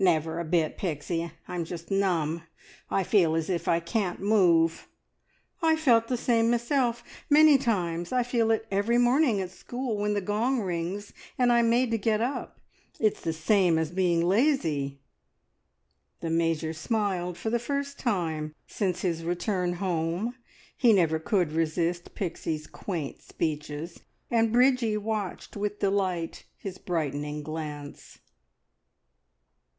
"Never 0.00 0.38
a 0.38 0.44
bit, 0.44 0.78
Pixie. 0.78 1.28
I'm 1.48 1.64
just 1.64 1.90
numb. 1.90 2.42
I 2.88 3.02
feel 3.02 3.34
as 3.34 3.50
if 3.50 3.66
I 3.66 3.80
can't 3.80 4.20
move!" 4.20 4.86
"I've 5.60 5.80
felt 5.80 6.06
the 6.06 6.16
same 6.16 6.48
meself. 6.50 7.02
Many 7.28 7.58
times! 7.58 8.12
I 8.12 8.22
feel 8.22 8.52
it 8.52 8.64
every 8.70 8.96
morning 8.96 9.40
at 9.40 9.50
school 9.50 9.96
when 9.96 10.14
the 10.14 10.20
gong 10.20 10.60
rings 10.60 11.12
and 11.36 11.52
I'm 11.52 11.68
made 11.68 11.90
to 11.90 11.98
get 11.98 12.20
up. 12.20 12.60
It's 13.00 13.20
the 13.20 13.32
same 13.32 13.76
as 13.76 13.90
being 13.90 14.22
lazy." 14.22 15.00
The 16.20 16.30
Major 16.30 16.72
smiled 16.72 17.36
for 17.36 17.50
the 17.50 17.58
first 17.58 17.98
time 17.98 18.54
since 18.68 19.00
his 19.00 19.24
return 19.24 19.72
home. 19.72 20.36
He 20.76 20.92
never 20.92 21.18
could 21.18 21.50
resist 21.50 22.14
Pixie's 22.14 22.68
quaint 22.68 23.20
speeches, 23.20 23.98
and 24.30 24.52
Bridgie 24.52 24.96
watched 24.96 25.56
with 25.56 25.80
delight 25.80 26.44
his 26.56 26.78
brightening 26.78 27.42
glance. 27.42 28.20